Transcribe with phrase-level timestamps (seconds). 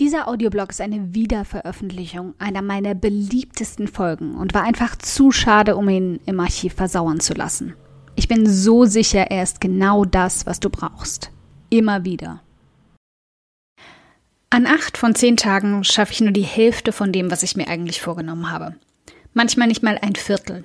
[0.00, 5.90] Dieser Audioblog ist eine Wiederveröffentlichung einer meiner beliebtesten Folgen und war einfach zu schade, um
[5.90, 7.74] ihn im Archiv versauern zu lassen.
[8.16, 11.30] Ich bin so sicher, er ist genau das, was du brauchst.
[11.68, 12.40] Immer wieder.
[14.48, 17.68] An acht von zehn Tagen schaffe ich nur die Hälfte von dem, was ich mir
[17.68, 18.76] eigentlich vorgenommen habe.
[19.34, 20.64] Manchmal nicht mal ein Viertel.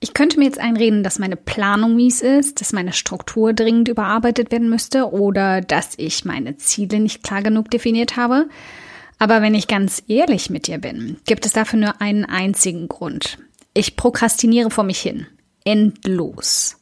[0.00, 4.52] Ich könnte mir jetzt einreden, dass meine Planung mies ist, dass meine Struktur dringend überarbeitet
[4.52, 8.48] werden müsste oder dass ich meine Ziele nicht klar genug definiert habe.
[9.18, 13.38] Aber wenn ich ganz ehrlich mit dir bin, gibt es dafür nur einen einzigen Grund.
[13.74, 15.26] Ich prokrastiniere vor mich hin.
[15.64, 16.76] Endlos.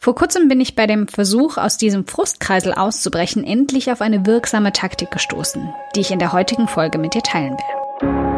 [0.00, 4.72] Vor kurzem bin ich bei dem Versuch, aus diesem Frustkreisel auszubrechen, endlich auf eine wirksame
[4.72, 8.37] Taktik gestoßen, die ich in der heutigen Folge mit dir teilen will.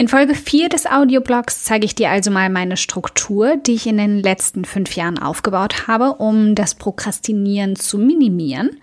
[0.00, 3.98] In Folge 4 des Audioblogs zeige ich dir also mal meine Struktur, die ich in
[3.98, 8.80] den letzten fünf Jahren aufgebaut habe, um das Prokrastinieren zu minimieren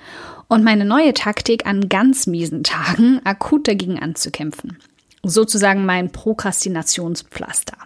[0.47, 4.77] und meine neue Taktik an ganz miesen Tagen akut dagegen anzukämpfen.
[5.23, 7.77] Sozusagen mein Prokrastinationspflaster.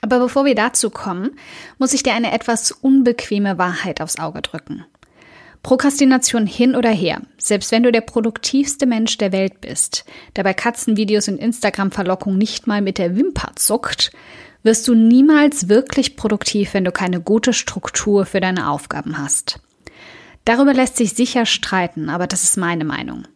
[0.00, 1.32] Aber bevor wir dazu kommen,
[1.78, 4.84] muss ich dir eine etwas unbequeme Wahrheit aufs Auge drücken.
[5.62, 10.54] Prokrastination hin oder her, selbst wenn du der produktivste Mensch der Welt bist, der bei
[10.54, 14.10] Katzenvideos und Instagram-Verlockung nicht mal mit der Wimper zuckt,
[14.64, 19.60] wirst du niemals wirklich produktiv, wenn du keine gute Struktur für deine Aufgaben hast.
[20.44, 23.28] Darüber lässt sich sicher streiten, aber das ist meine Meinung.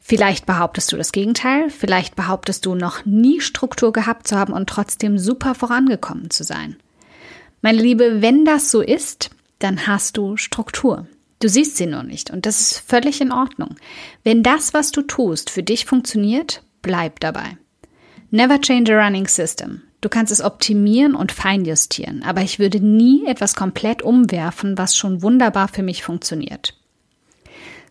[0.00, 4.68] Vielleicht behauptest du das Gegenteil, vielleicht behauptest du noch nie Struktur gehabt zu haben und
[4.68, 6.76] trotzdem super vorangekommen zu sein.
[7.60, 11.06] Meine Liebe, wenn das so ist, dann hast du Struktur.
[11.38, 13.76] Du siehst sie nur nicht und das ist völlig in Ordnung.
[14.24, 17.58] Wenn das, was du tust, für dich funktioniert, bleib dabei.
[18.30, 19.82] Never change a running system.
[20.00, 25.22] Du kannst es optimieren und feinjustieren, aber ich würde nie etwas komplett umwerfen, was schon
[25.22, 26.74] wunderbar für mich funktioniert.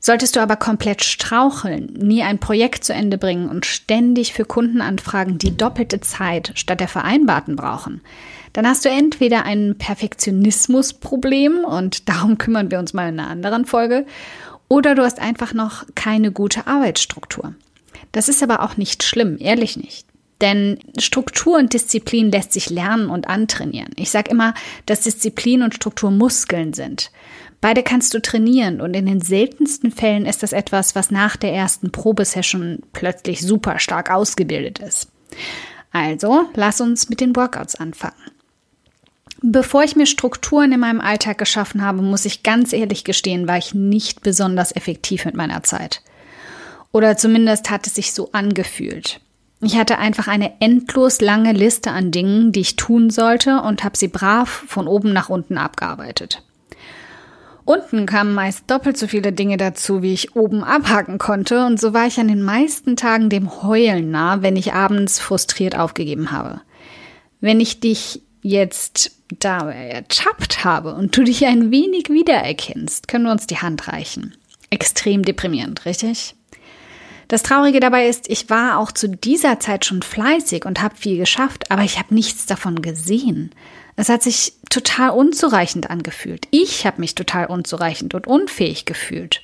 [0.06, 4.80] Solltest du aber komplett straucheln, nie ein Projekt zu Ende bringen und ständig für Kunden
[4.80, 8.02] anfragen, die doppelte Zeit statt der vereinbarten brauchen,
[8.54, 13.66] dann hast du entweder ein Perfektionismusproblem und darum kümmern wir uns mal in einer anderen
[13.66, 14.06] Folge,
[14.68, 17.56] oder du hast einfach noch keine gute Arbeitsstruktur.
[18.12, 20.06] Das ist aber auch nicht schlimm, ehrlich nicht.
[20.40, 23.94] Denn Struktur und Disziplin lässt sich lernen und antrainieren.
[23.96, 24.54] Ich sage immer,
[24.86, 27.10] dass Disziplin und Struktur Muskeln sind.
[27.66, 31.52] Beide kannst du trainieren und in den seltensten Fällen ist das etwas, was nach der
[31.52, 35.10] ersten Probesession plötzlich super stark ausgebildet ist.
[35.92, 38.14] Also, lass uns mit den Workouts anfangen.
[39.42, 43.58] Bevor ich mir Strukturen in meinem Alltag geschaffen habe, muss ich ganz ehrlich gestehen, war
[43.58, 46.04] ich nicht besonders effektiv mit meiner Zeit.
[46.92, 49.22] Oder zumindest hat es sich so angefühlt.
[49.64, 53.98] Ich hatte einfach eine endlos lange Liste an Dingen, die ich tun sollte und habe
[53.98, 56.44] sie brav von oben nach unten abgearbeitet.
[57.66, 61.94] Unten kamen meist doppelt so viele Dinge dazu, wie ich oben abhaken konnte, und so
[61.94, 66.62] war ich an den meisten Tagen dem Heulen nah, wenn ich abends frustriert aufgegeben habe.
[67.42, 73.32] Wenn ich dich jetzt dabei ertappt habe und du dich ein wenig wiedererkennst, können wir
[73.32, 74.36] uns die Hand reichen.
[74.70, 76.36] Extrem deprimierend, richtig?
[77.28, 81.18] Das Traurige dabei ist, ich war auch zu dieser Zeit schon fleißig und habe viel
[81.18, 83.50] geschafft, aber ich habe nichts davon gesehen.
[83.96, 86.48] Es hat sich total unzureichend angefühlt.
[86.52, 89.42] Ich habe mich total unzureichend und unfähig gefühlt.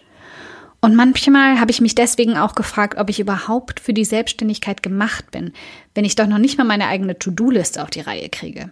[0.82, 5.30] Und manchmal habe ich mich deswegen auch gefragt, ob ich überhaupt für die Selbstständigkeit gemacht
[5.32, 5.54] bin,
[5.94, 8.72] wenn ich doch noch nicht mal meine eigene To-Do-Liste auf die Reihe kriege.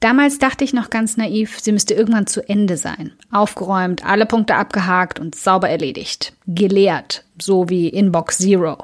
[0.00, 3.12] Damals dachte ich noch ganz naiv, sie müsste irgendwann zu Ende sein.
[3.32, 6.34] Aufgeräumt, alle Punkte abgehakt und sauber erledigt.
[6.46, 8.76] Geleert, so wie Inbox Zero.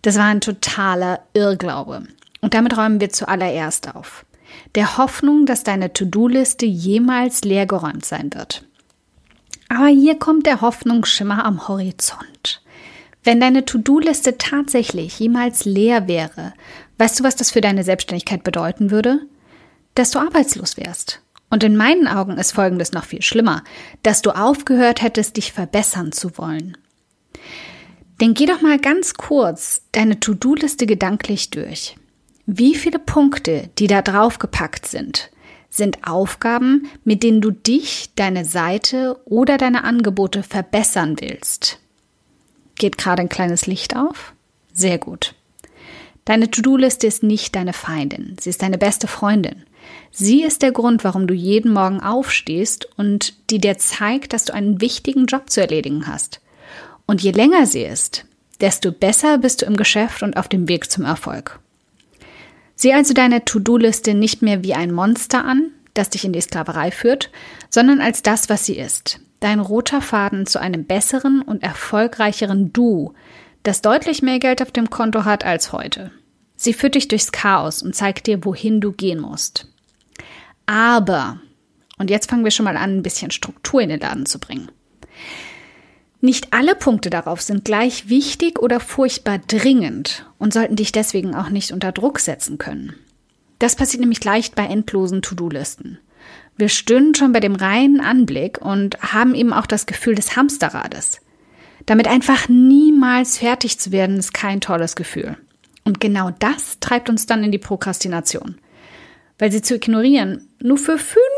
[0.00, 2.04] Das war ein totaler Irrglaube.
[2.40, 4.24] Und damit räumen wir zuallererst auf.
[4.74, 8.64] Der Hoffnung, dass deine To-Do-Liste jemals leergeräumt sein wird.
[9.68, 12.62] Aber hier kommt der Hoffnungsschimmer am Horizont.
[13.24, 16.52] Wenn deine To-Do-Liste tatsächlich jemals leer wäre,
[16.98, 19.20] weißt du, was das für deine Selbstständigkeit bedeuten würde?
[19.94, 21.22] Dass du arbeitslos wärst.
[21.50, 23.62] Und in meinen Augen ist Folgendes noch viel schlimmer,
[24.02, 26.76] dass du aufgehört hättest, dich verbessern zu wollen.
[28.20, 31.96] Denn geh doch mal ganz kurz deine To-Do-Liste gedanklich durch.
[32.46, 35.30] Wie viele Punkte, die da drauf gepackt sind,
[35.70, 41.78] sind Aufgaben, mit denen du dich, deine Seite oder deine Angebote verbessern willst?
[42.76, 44.34] Geht gerade ein kleines Licht auf?
[44.72, 45.34] Sehr gut.
[46.24, 49.64] Deine To-Do-Liste ist nicht deine Feindin, sie ist deine beste Freundin.
[50.10, 54.54] Sie ist der Grund, warum du jeden Morgen aufstehst und die dir zeigt, dass du
[54.54, 56.40] einen wichtigen Job zu erledigen hast.
[57.06, 58.24] Und je länger sie ist,
[58.60, 61.60] desto besser bist du im Geschäft und auf dem Weg zum Erfolg.
[62.76, 66.90] Sieh also deine To-Do-Liste nicht mehr wie ein Monster an, das dich in die Sklaverei
[66.90, 67.30] führt,
[67.70, 73.14] sondern als das, was sie ist, dein roter Faden zu einem besseren und erfolgreicheren Du,
[73.62, 76.10] das deutlich mehr Geld auf dem Konto hat als heute.
[76.56, 79.68] Sie führt dich durchs Chaos und zeigt dir, wohin du gehen musst.
[80.66, 81.40] Aber,
[81.98, 84.70] und jetzt fangen wir schon mal an, ein bisschen Struktur in den Laden zu bringen.
[86.24, 91.50] Nicht alle Punkte darauf sind gleich wichtig oder furchtbar dringend und sollten dich deswegen auch
[91.50, 92.94] nicht unter Druck setzen können.
[93.58, 95.98] Das passiert nämlich leicht bei endlosen To-Do-Listen.
[96.56, 101.20] Wir stöhnen schon bei dem reinen Anblick und haben eben auch das Gefühl des Hamsterrades.
[101.84, 105.36] Damit einfach niemals fertig zu werden, ist kein tolles Gefühl.
[105.84, 108.56] Und genau das treibt uns dann in die Prokrastination.
[109.38, 111.33] Weil sie zu ignorieren, nur für fünf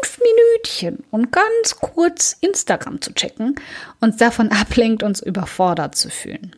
[0.56, 3.56] Minütchen und ganz kurz Instagram zu checken,
[4.00, 6.56] uns davon ablenkt, uns überfordert zu fühlen.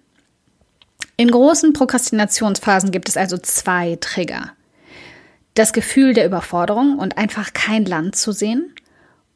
[1.16, 4.52] In großen Prokrastinationsphasen gibt es also zwei Trigger
[5.58, 8.72] das Gefühl der Überforderung und einfach kein Land zu sehen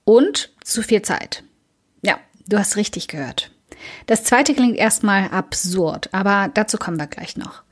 [0.05, 1.43] und zu viel Zeit.
[2.03, 2.17] Ja,
[2.47, 3.50] du hast richtig gehört.
[4.06, 7.65] Das zweite klingt erstmal absurd, aber dazu kommen wir gleich noch.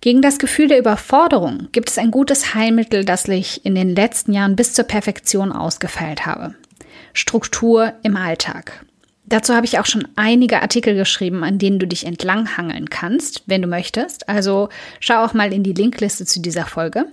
[0.00, 4.32] Gegen das Gefühl der Überforderung gibt es ein gutes Heilmittel, das ich in den letzten
[4.32, 6.54] Jahren bis zur Perfektion ausgefeilt habe.
[7.12, 8.84] Struktur im Alltag.
[9.26, 13.60] Dazu habe ich auch schon einige Artikel geschrieben, an denen du dich entlanghangeln kannst, wenn
[13.60, 14.28] du möchtest.
[14.28, 14.68] Also
[15.00, 17.06] schau auch mal in die Linkliste zu dieser Folge.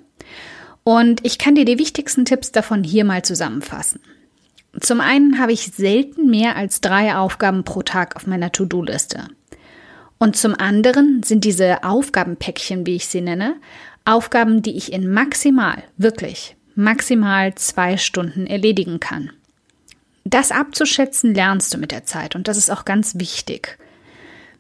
[0.83, 3.99] Und ich kann dir die wichtigsten Tipps davon hier mal zusammenfassen.
[4.79, 9.27] Zum einen habe ich selten mehr als drei Aufgaben pro Tag auf meiner To-Do-Liste.
[10.25, 13.57] Und zum anderen sind diese Aufgabenpäckchen, wie ich sie nenne,
[14.05, 19.29] Aufgaben, die ich in maximal, wirklich maximal zwei Stunden erledigen kann.
[20.23, 23.77] Das abzuschätzen lernst du mit der Zeit und das ist auch ganz wichtig.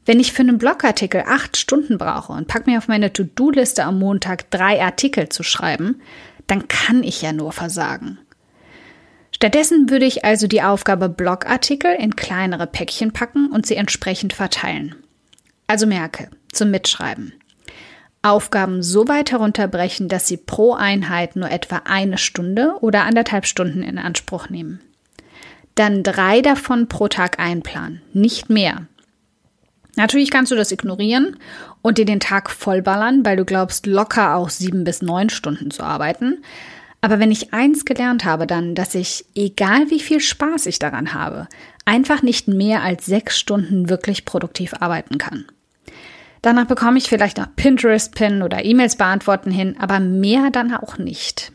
[0.05, 3.97] Wenn ich für einen Blogartikel acht Stunden brauche und pack mir auf meine To-Do-Liste am
[3.97, 5.99] Montag drei Artikel zu schreiben,
[6.45, 8.19] dann kann ich ja nur versagen.
[9.31, 14.93] Stattdessen würde ich also die Aufgabe Blogartikel in kleinere Päckchen packen und sie entsprechend verteilen.
[15.67, 17.33] Also merke, zum Mitschreiben.
[18.21, 23.83] Aufgaben so weit herunterbrechen, dass sie pro Einheit nur etwa eine Stunde oder anderthalb Stunden
[23.83, 24.79] in Anspruch nehmen.
[25.75, 28.87] Dann drei davon pro Tag einplanen, nicht mehr,
[29.95, 31.37] Natürlich kannst du das ignorieren
[31.81, 35.83] und dir den Tag vollballern, weil du glaubst, locker auch sieben bis neun Stunden zu
[35.83, 36.43] arbeiten.
[37.01, 41.13] Aber wenn ich eins gelernt habe, dann, dass ich, egal wie viel Spaß ich daran
[41.13, 41.47] habe,
[41.85, 45.45] einfach nicht mehr als sechs Stunden wirklich produktiv arbeiten kann.
[46.41, 51.51] Danach bekomme ich vielleicht noch Pinterest-Pin oder E-Mails beantworten hin, aber mehr dann auch nicht.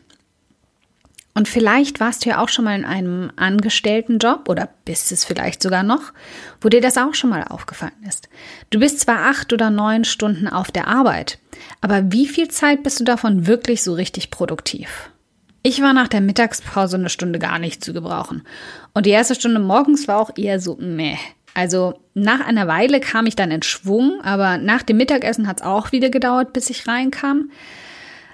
[1.33, 5.63] Und vielleicht warst du ja auch schon mal in einem Angestelltenjob oder bist es vielleicht
[5.63, 6.11] sogar noch,
[6.59, 8.27] wo dir das auch schon mal aufgefallen ist.
[8.69, 11.39] Du bist zwar acht oder neun Stunden auf der Arbeit,
[11.79, 15.09] aber wie viel Zeit bist du davon wirklich so richtig produktiv?
[15.63, 18.43] Ich war nach der Mittagspause eine Stunde gar nicht zu gebrauchen.
[18.93, 21.17] Und die erste Stunde morgens war auch eher so meh.
[21.53, 25.65] Also nach einer Weile kam ich dann in Schwung, aber nach dem Mittagessen hat es
[25.65, 27.51] auch wieder gedauert, bis ich reinkam.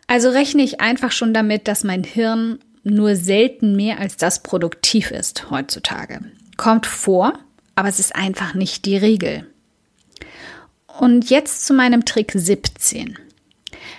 [0.08, 5.12] Also rechne ich einfach schon damit, dass mein Hirn nur selten mehr als das produktiv
[5.12, 6.22] ist heutzutage.
[6.56, 7.34] Kommt vor,
[7.76, 9.46] aber es ist einfach nicht die Regel.
[11.00, 13.18] Und jetzt zu meinem Trick 17.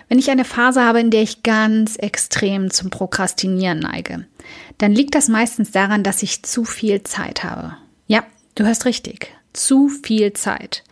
[0.08, 4.26] Wenn ich eine Phase habe, in der ich ganz extrem zum Prokrastinieren neige,
[4.78, 7.76] dann liegt das meistens daran, dass ich zu viel Zeit habe.
[8.58, 9.32] Du hast richtig.
[9.52, 10.82] Zu viel Zeit.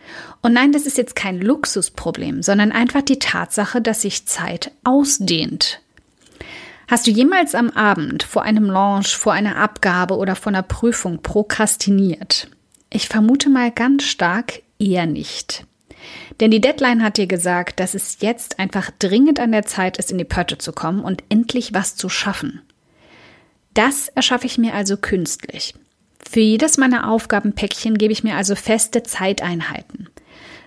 [0.41, 5.81] Und nein, das ist jetzt kein Luxusproblem, sondern einfach die Tatsache, dass sich Zeit ausdehnt.
[6.87, 11.21] Hast du jemals am Abend vor einem Launch, vor einer Abgabe oder vor einer Prüfung
[11.21, 12.49] prokrastiniert?
[12.89, 15.65] Ich vermute mal ganz stark eher nicht.
[16.39, 20.09] Denn die Deadline hat dir gesagt, dass es jetzt einfach dringend an der Zeit ist,
[20.09, 22.61] in die Pötte zu kommen und endlich was zu schaffen.
[23.73, 25.73] Das erschaffe ich mir also künstlich.
[26.37, 30.07] Für jedes meiner Aufgabenpäckchen gebe ich mir also feste Zeiteinheiten.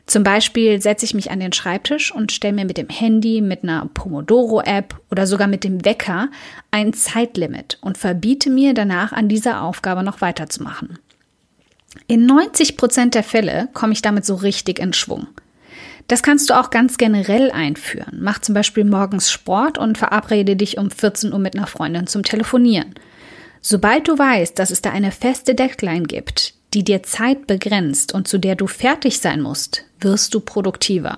[0.05, 3.63] Zum Beispiel setze ich mich an den Schreibtisch und stelle mir mit dem Handy, mit
[3.63, 6.29] einer Pomodoro-App oder sogar mit dem Wecker
[6.73, 10.99] ein Zeitlimit und verbiete mir danach an dieser Aufgabe noch weiterzumachen.
[12.09, 15.29] In 90 Prozent der Fälle komme ich damit so richtig in Schwung.
[16.09, 18.19] Das kannst du auch ganz generell einführen.
[18.21, 22.25] Mach zum Beispiel morgens Sport und verabrede dich um 14 Uhr mit einer Freundin zum
[22.25, 22.93] Telefonieren.
[23.63, 28.29] Sobald du weißt, dass es da eine feste Deadline gibt, die dir Zeit begrenzt und
[28.29, 31.17] zu der du fertig sein musst, wirst du produktiver.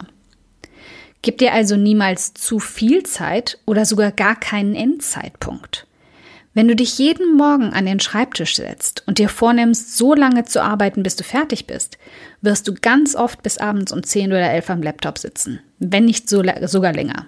[1.23, 5.87] Gib dir also niemals zu viel Zeit oder sogar gar keinen Endzeitpunkt.
[6.55, 10.63] Wenn du dich jeden Morgen an den Schreibtisch setzt und dir vornimmst, so lange zu
[10.63, 11.97] arbeiten, bis du fertig bist,
[12.43, 16.29] wirst du ganz oft bis abends um 10 oder 11 am Laptop sitzen, wenn nicht
[16.29, 17.27] so, sogar länger.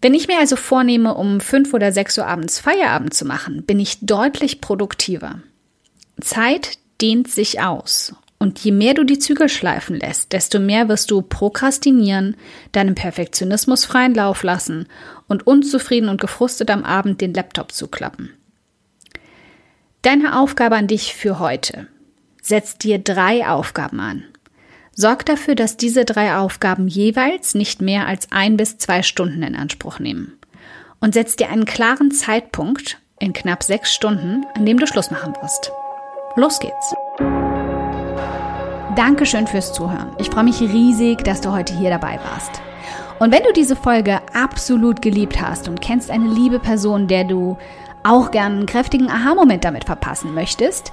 [0.00, 3.80] Wenn ich mir also vornehme, um 5 oder 6 Uhr abends Feierabend zu machen, bin
[3.80, 5.40] ich deutlich produktiver.
[6.20, 8.14] Zeit dehnt sich aus.
[8.40, 12.36] Und je mehr du die Zügel schleifen lässt, desto mehr wirst du prokrastinieren,
[12.70, 14.86] deinem Perfektionismus freien Lauf lassen
[15.26, 18.30] und unzufrieden und gefrustet am Abend den Laptop zuklappen.
[20.02, 21.88] Deine Aufgabe an dich für heute.
[22.40, 24.22] Setz dir drei Aufgaben an.
[25.00, 29.54] Sorg dafür, dass diese drei Aufgaben jeweils nicht mehr als ein bis zwei Stunden in
[29.54, 30.36] Anspruch nehmen.
[31.00, 35.34] Und setz dir einen klaren Zeitpunkt in knapp sechs Stunden, an dem du Schluss machen
[35.40, 35.70] wirst.
[36.34, 36.96] Los geht's!
[38.96, 40.10] Dankeschön fürs Zuhören.
[40.18, 42.60] Ich freue mich riesig, dass du heute hier dabei warst.
[43.20, 47.56] Und wenn du diese Folge absolut geliebt hast und kennst eine liebe Person, der du
[48.02, 50.92] auch gern einen kräftigen Aha-Moment damit verpassen möchtest,